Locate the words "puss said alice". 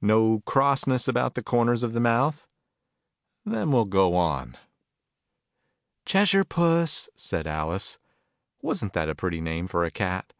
6.44-7.98